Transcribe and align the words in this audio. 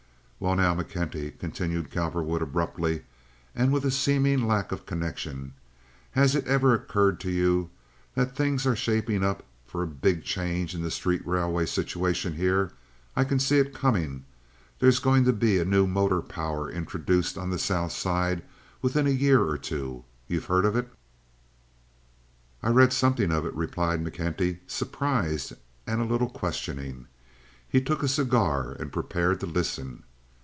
"Well, 0.41 0.55
now, 0.55 0.73
McKenty," 0.73 1.37
continued 1.37 1.91
Cowperwood, 1.91 2.41
abruptly, 2.41 3.03
and 3.53 3.71
with 3.71 3.85
a 3.85 3.91
seeming 3.91 4.47
lack 4.47 4.71
of 4.71 4.87
connection, 4.87 5.53
"has 6.13 6.33
it 6.33 6.47
ever 6.47 6.73
occurred 6.73 7.19
to 7.19 7.29
you 7.29 7.69
that 8.15 8.35
things 8.35 8.65
are 8.65 8.75
shaping 8.75 9.23
up 9.23 9.43
for 9.67 9.83
a 9.83 9.87
big 9.87 10.23
change 10.23 10.73
in 10.73 10.81
the 10.81 10.89
street 10.89 11.21
railway 11.27 11.67
situation 11.67 12.33
here? 12.33 12.71
I 13.15 13.23
can 13.23 13.37
see 13.37 13.59
it 13.59 13.71
coming. 13.71 14.25
There's 14.79 14.97
going 14.97 15.25
to 15.25 15.31
be 15.31 15.59
a 15.59 15.63
new 15.63 15.85
motor 15.85 16.23
power 16.23 16.71
introduced 16.71 17.37
on 17.37 17.51
the 17.51 17.59
South 17.59 17.91
Side 17.91 18.41
within 18.81 19.05
a 19.05 19.11
year 19.11 19.43
or 19.47 19.59
two. 19.59 20.05
You've 20.27 20.45
heard 20.45 20.65
of 20.65 20.75
it?" 20.75 20.91
"I 22.63 22.71
read 22.71 22.93
something 22.93 23.31
of 23.31 23.45
it," 23.45 23.53
replied 23.53 24.03
McKenty, 24.03 24.57
surprised 24.65 25.53
and 25.85 26.01
a 26.01 26.03
little 26.03 26.31
questioning. 26.31 27.05
He 27.69 27.79
took 27.79 28.01
a 28.01 28.07
cigar 28.07 28.71
and 28.79 28.91
prepared 28.91 29.39
to 29.41 29.45
listen. 29.45 30.01